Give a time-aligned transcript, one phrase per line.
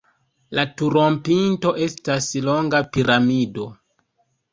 [0.59, 3.67] La turopinto estas longa piramido.